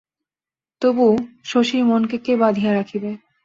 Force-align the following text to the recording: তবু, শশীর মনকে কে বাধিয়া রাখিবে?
তবু, 0.81 1.07
শশীর 1.43 1.83
মনকে 1.85 2.17
কে 2.25 2.33
বাধিয়া 2.37 2.71
রাখিবে? 2.73 3.11